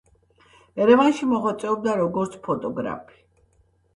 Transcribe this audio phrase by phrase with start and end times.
[0.85, 3.21] ერევანში მოღვაწეობდა როგორც ფოტოგრაფი.